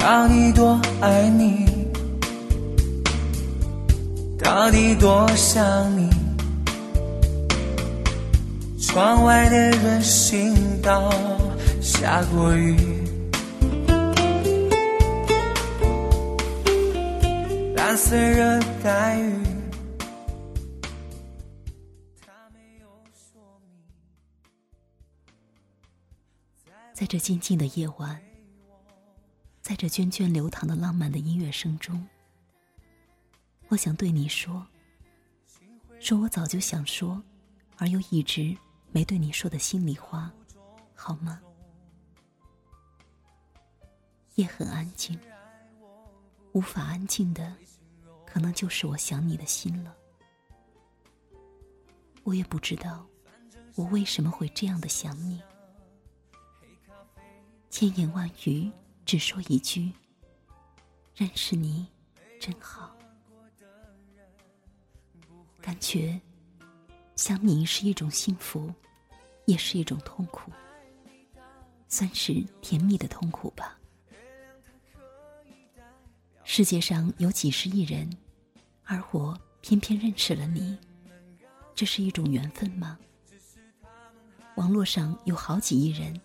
[0.00, 1.66] 到底多爱你，
[4.42, 6.08] 到底多想你。
[8.80, 11.12] 窗外的人行道
[11.80, 12.76] 下过雨，
[17.76, 19.34] 蓝色热带雨。
[26.94, 28.20] 在这静静的夜晚，
[29.70, 32.04] 在这涓涓流淌的浪漫的音乐声中，
[33.68, 34.66] 我想对你说，
[36.00, 37.22] 说我早就想说，
[37.76, 38.52] 而又一直。
[38.90, 40.28] 没对你说的心里话，
[40.92, 41.40] 好吗？
[44.34, 45.16] 夜很安静，
[46.50, 47.54] 无法安静的，
[48.26, 49.94] 可能就是我想你的心了。
[52.24, 53.06] 我也不知道，
[53.76, 55.40] 我为什么会这样的想你。
[57.70, 58.68] 千言万语，
[59.10, 59.90] 只说一句：
[61.16, 61.84] 认识你，
[62.38, 62.96] 真好。
[65.60, 66.20] 感觉。
[67.16, 68.72] 想你是一种幸福，
[69.46, 70.52] 也是一种痛苦，
[71.88, 73.76] 算是甜蜜的痛苦吧。
[76.44, 78.08] 世界上有几十亿人，
[78.84, 80.78] 而我偏偏认识了你，
[81.74, 82.96] 这是一种缘分吗？
[84.54, 86.20] 网络上有好几亿人，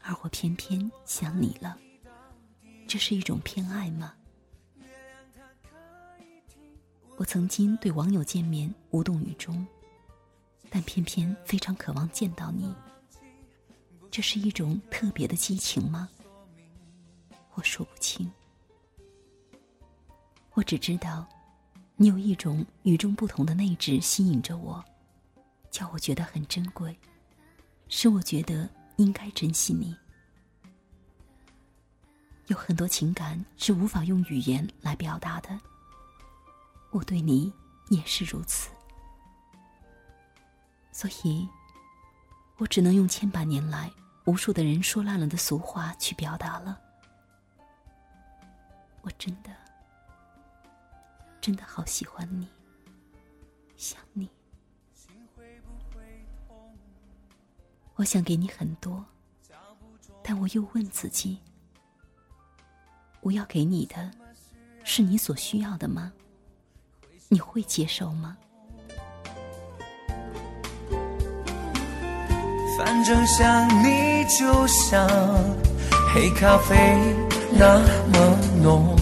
[0.00, 1.78] 而我偏偏想你了，
[2.92, 4.12] 这是一种偏爱吗？
[7.16, 9.66] 我曾经对网友见面无动于衷。
[10.68, 12.70] 但偏偏非常渴望见到你，
[14.10, 16.06] 这是一种特别的激情吗？
[17.54, 18.30] 我说不清。
[20.52, 21.26] 我只知道，
[21.96, 24.84] 你有一种与众不同的内质吸引着我，
[25.70, 26.94] 叫我觉得很珍贵，
[27.88, 29.96] 使我觉得应该珍惜你。
[32.48, 35.58] 有很多情感是无法用语言来表达的，
[36.90, 37.52] 我对你
[37.88, 38.70] 也是如此。
[40.90, 41.48] 所以，
[42.58, 43.90] 我只能用千百年来
[44.26, 46.78] 无数的人说烂了的俗话去表达了。
[49.00, 49.50] 我真的，
[51.40, 52.46] 真的好喜欢你，
[53.76, 54.28] 想你。
[57.96, 59.04] 我想给你很多，
[60.22, 61.40] 但我又问自己：
[63.22, 64.10] 我要给你的，
[64.84, 66.12] 是你所需要的吗？
[67.28, 68.36] 你会接受吗？
[72.76, 75.08] 反正想你就像
[76.12, 76.74] 黑咖啡
[77.52, 77.78] 那
[78.12, 78.96] 么浓，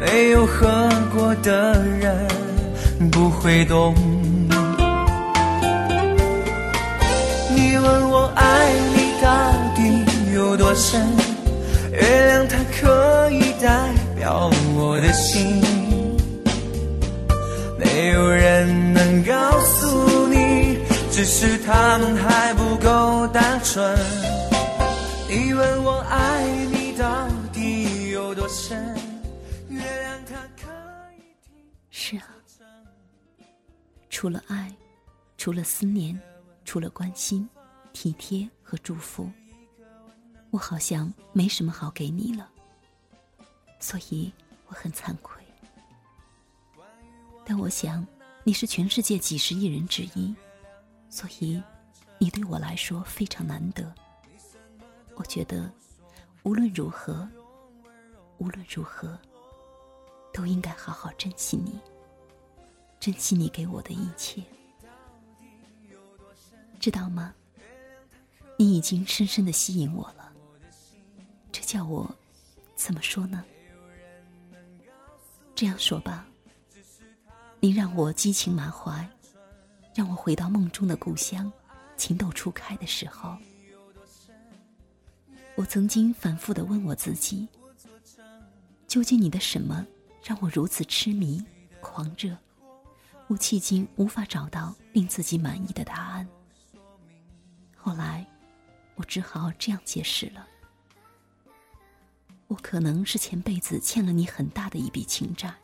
[0.00, 2.28] 没有喝过的人
[3.12, 3.94] 不会懂。
[7.54, 10.04] 你问我爱你到底
[10.34, 11.06] 有多深，
[12.00, 15.62] 月亮它可以代表我的心，
[17.78, 20.78] 没有人能告诉你。
[21.10, 23.96] 只是他们还不够单纯。
[25.28, 28.76] 你问我爱你到底有多深？
[29.68, 30.68] 月亮它可
[31.16, 31.22] 以
[31.90, 32.26] 是啊，
[34.10, 34.72] 除了爱，
[35.38, 36.18] 除了思念，
[36.64, 37.48] 除了关心、
[37.92, 39.30] 体贴和祝福，
[40.54, 42.48] 我好像没什么好给你了。
[43.80, 44.32] 所以
[44.68, 45.42] 我很惭愧。
[47.44, 48.06] 但我想，
[48.44, 50.32] 你是全世界几十亿人之一。
[51.10, 51.60] 所以，
[52.18, 53.92] 你对我来说非常难得。
[55.16, 55.68] 我觉得，
[56.44, 57.28] 无论如何，
[58.38, 59.18] 无论如何，
[60.32, 61.80] 都应该好好珍惜你，
[63.00, 64.40] 珍惜你给我的一切，
[66.78, 67.34] 知道吗？
[68.56, 70.23] 你已经深深的吸引我了。
[71.74, 72.08] 叫我
[72.76, 73.44] 怎么说呢？
[75.56, 76.24] 这样说吧，
[77.58, 79.04] 你让我激情满怀。
[79.92, 81.52] 让我回到梦中的故乡，
[81.96, 83.36] 情窦初开的时候，
[85.56, 87.48] 我曾经反复的问我自己：
[88.86, 89.84] 究竟你的什么
[90.22, 91.44] 让我如此痴迷、
[91.80, 92.36] 狂热？
[93.26, 96.28] 我迄今无法找到令自己满意的答案。
[97.74, 98.24] 后来，
[98.94, 100.46] 我只好这样解释了：
[102.46, 105.54] 我可能是前辈子欠了你很大的一笔情债，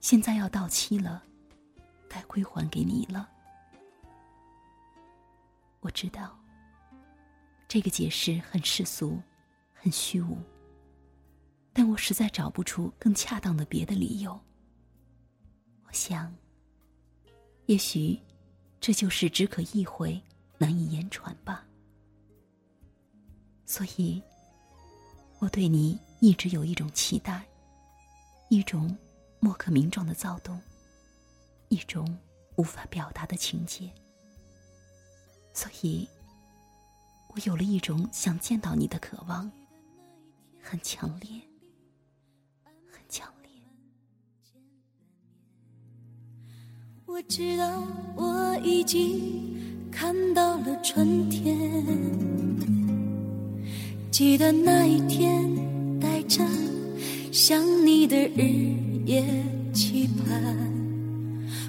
[0.00, 1.22] 现在要到期了。
[2.08, 3.28] 该归还给你了。
[5.80, 6.38] 我知道，
[7.66, 9.18] 这个解释很世俗，
[9.72, 10.36] 很虚无，
[11.72, 14.38] 但我实在找不出更恰当的别的理由。
[15.86, 16.32] 我想，
[17.66, 18.20] 也许
[18.78, 20.22] 这就是只可意会，
[20.58, 21.66] 难以言传吧。
[23.64, 24.22] 所以，
[25.42, 27.44] 我对你一直有一种期待，
[28.48, 28.96] 一种
[29.40, 30.56] 莫可名状的躁动，
[31.68, 32.16] 一种
[32.54, 33.90] 无法表达的情结。
[35.52, 36.08] 所以，
[37.34, 39.50] 我有了一种想见到你的渴望，
[40.62, 41.28] 很强烈，
[42.86, 43.50] 很强烈。
[47.04, 47.82] 我知道
[48.14, 52.81] 我已经看到了春天，
[54.12, 55.42] 记得那一天
[55.98, 56.44] 带着
[57.32, 58.44] 想你的日
[59.06, 59.24] 夜
[59.72, 60.54] 期盼，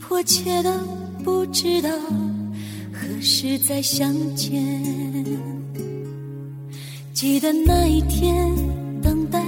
[0.00, 0.84] 迫切的
[1.22, 1.88] 不知道。
[2.92, 4.84] 何时再相见？
[7.12, 8.52] 记得那一天，
[9.00, 9.40] 等待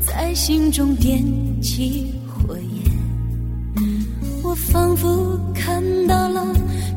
[0.00, 1.22] 在心中点
[1.60, 3.84] 起火焰。
[4.42, 6.46] 我仿佛看到了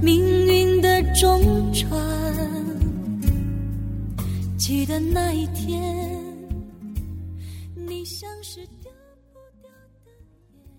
[0.01, 1.41] 命运的中
[1.73, 1.91] 转。
[4.65, 6.23] 记得那一天，
[7.75, 8.89] 你像是丢
[9.33, 9.69] 不掉
[10.05, 10.11] 的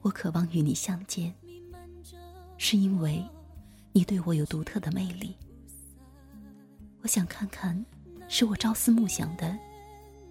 [0.00, 1.34] 我渴望与你相见，
[2.56, 3.22] 是因为。
[3.92, 5.36] 你对我有独特的魅力，
[7.02, 7.84] 我想看看，
[8.26, 9.54] 使我朝思暮想的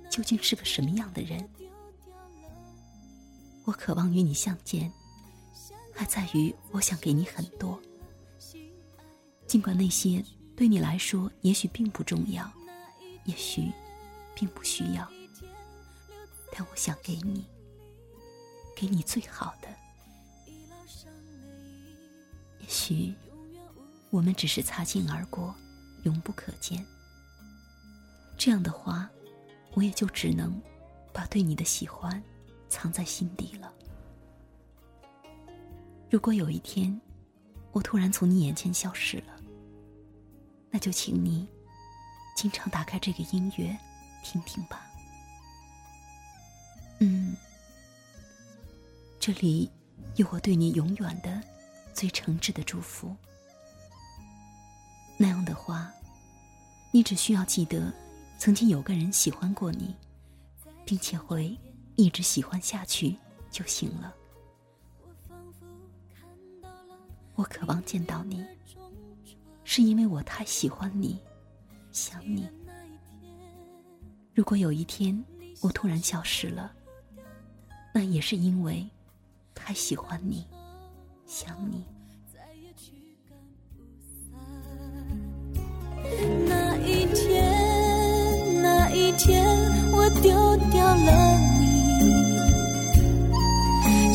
[0.09, 1.47] 究竟是个什么样的人。
[3.65, 4.91] 我渴望与你相见，
[5.93, 7.79] 还在于我想给你很多，
[9.45, 12.51] 尽管那些对你来说也许并不重要，
[13.25, 13.71] 也许
[14.35, 15.09] 并不需要，
[16.51, 17.45] 但我想给你，
[18.75, 19.67] 给你最好的。
[22.59, 23.13] 也许。
[24.09, 25.55] 我们只是擦肩而过，
[26.03, 26.85] 永不可见。
[28.37, 29.09] 这样的话，
[29.73, 30.61] 我也就只能
[31.11, 32.21] 把对你的喜欢
[32.69, 33.73] 藏在心底了。
[36.11, 37.01] 如果有一天
[37.71, 39.41] 我突然从你眼前消失了，
[40.69, 41.47] 那就请你
[42.35, 43.77] 经常打开这个音乐
[44.23, 44.85] 听听吧。
[46.99, 47.35] 嗯，
[49.19, 49.69] 这里
[50.15, 51.41] 有我对你永远的
[51.93, 53.15] 最诚挚的祝福。
[55.17, 55.91] 那样的话，
[56.91, 57.93] 你只需要记得，
[58.37, 59.95] 曾经有个人喜欢过你，
[60.85, 61.57] 并且会
[61.95, 63.15] 一直喜欢下去
[63.51, 64.13] 就行了。
[67.35, 68.45] 我渴望见到你，
[69.63, 71.19] 是因为我太喜欢你，
[71.93, 72.49] 想你。
[74.33, 75.23] 如果有一天
[75.61, 76.71] 我突然消失了，
[77.93, 78.83] 那也是因为
[79.53, 80.43] 太喜欢你，
[81.27, 81.85] 想你。
[86.47, 89.45] 那一天，那一天，
[89.91, 91.99] 我丢掉了你，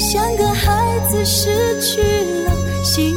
[0.00, 2.02] 像个孩子失去
[2.44, 2.50] 了
[2.84, 3.14] 心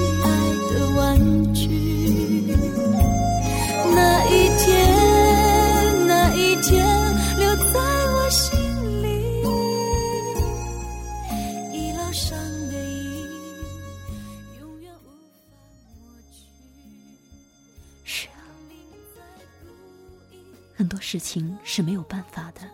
[21.32, 22.70] 情是没有办法的。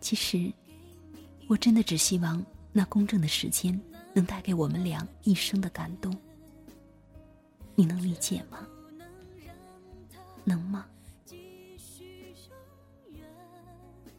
[0.00, 0.52] 其实，
[1.48, 3.78] 我真的只希望那公正的时间
[4.14, 6.16] 能带给我们俩一生的感动。
[7.74, 8.64] 你能理解吗？
[10.44, 10.86] 能吗？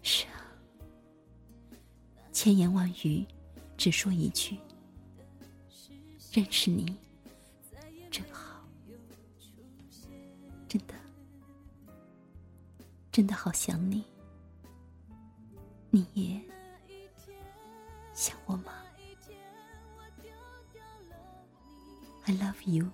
[0.04, 0.44] 是啊，
[2.34, 3.26] 千言万语，
[3.78, 4.58] 只说一句：
[6.34, 6.98] 认识你，
[8.12, 8.62] 真好。
[10.68, 10.94] 真的，
[13.12, 14.04] 真的好想你。
[15.92, 16.40] 你也
[18.14, 18.72] 想我吗
[22.26, 22.90] ？I love you.